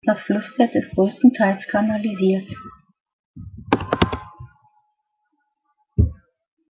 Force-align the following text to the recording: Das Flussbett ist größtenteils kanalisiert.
Das 0.03 0.19
Flussbett 0.21 0.73
ist 0.73 0.95
größtenteils 0.95 1.67
kanalisiert. 1.67 2.49